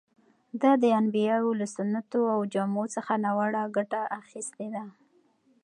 ده 0.61 0.71
د 0.83 0.85
انبیاوو 0.99 1.57
له 1.59 1.67
سنتو 1.75 2.21
او 2.35 2.39
جامو 2.53 2.83
څخه 2.95 3.13
ناوړه 3.25 3.63
ګټه 3.75 4.01
اخیستې 4.21 4.67
ده. 4.75 4.85